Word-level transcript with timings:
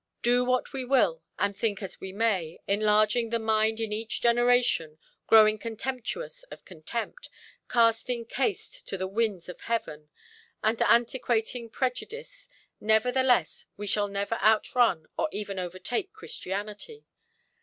Do 0.23 0.43
what 0.43 0.73
we 0.73 0.83
will, 0.83 1.21
and 1.37 1.55
think 1.55 1.83
as 1.83 2.01
we 2.01 2.11
may, 2.11 2.59
enlarging 2.67 3.29
the 3.29 3.37
mind 3.37 3.79
in 3.79 3.93
each 3.93 4.19
generation, 4.19 4.97
growing 5.27 5.59
contemptuous 5.59 6.41
of 6.49 6.65
contempt, 6.65 7.29
casting 7.69 8.25
caste 8.25 8.87
to 8.87 8.97
the 8.97 9.05
winds 9.05 9.47
of 9.47 9.61
heaven, 9.61 10.09
and 10.63 10.81
antiquating 10.81 11.69
prejudice, 11.69 12.49
nevertheless 12.79 13.67
we 13.77 13.85
shall 13.85 14.07
never 14.07 14.39
outrun, 14.41 15.05
or 15.19 15.29
even 15.31 15.59
overtake 15.59 16.11
Christianity. 16.13 17.05